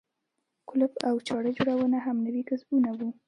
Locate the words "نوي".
2.25-2.43